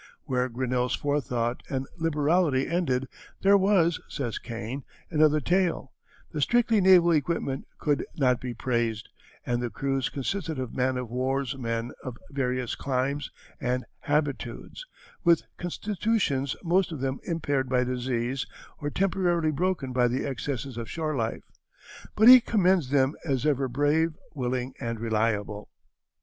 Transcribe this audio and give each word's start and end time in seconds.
Where 0.23 0.49
Grinnell's 0.49 0.95
forethought 0.95 1.61
and 1.69 1.85
liberality 1.95 2.65
ended 2.67 3.07
there 3.43 3.55
was, 3.55 4.01
says 4.07 4.39
Kane, 4.39 4.83
another 5.11 5.39
tale: 5.39 5.93
the 6.31 6.41
strictly 6.41 6.81
naval 6.81 7.11
equipment 7.11 7.67
could 7.77 8.03
not 8.17 8.41
be 8.41 8.55
praised, 8.55 9.09
and 9.45 9.61
the 9.61 9.69
"crews 9.69 10.09
consisted 10.09 10.57
of 10.57 10.73
man 10.73 10.97
of 10.97 11.11
war's 11.11 11.55
men 11.55 11.91
of 12.03 12.17
various 12.31 12.73
climes 12.73 13.29
and 13.59 13.85
habitudes, 13.99 14.83
with 15.23 15.43
constitutions 15.59 16.55
most 16.63 16.91
of 16.91 16.99
them 16.99 17.19
impaired 17.21 17.69
by 17.69 17.83
disease 17.83 18.47
or 18.79 18.89
temporarily 18.89 19.51
broken 19.51 19.93
by 19.93 20.07
the 20.07 20.25
excesses 20.25 20.77
of 20.77 20.89
shore 20.89 21.15
life;" 21.15 21.43
but 22.15 22.27
he 22.27 22.41
commends 22.41 22.89
them 22.89 23.13
as 23.23 23.45
ever 23.45 23.67
brave, 23.67 24.15
willing, 24.33 24.73
and 24.79 24.99
reliable. 24.99 25.69